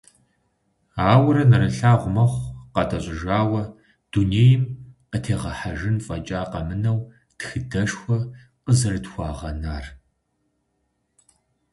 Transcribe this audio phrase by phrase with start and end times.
[1.09, 3.61] Ауэрэ нэрылъагъу мэхъу къэтӏэщӏыжауэ
[4.11, 4.61] дунейм
[5.09, 6.99] къытегъэхьэжын фӏэкӏа къэмынэу,
[7.37, 8.17] тхыдэшхуэ
[8.63, 9.85] къызэрытхуагъэнар.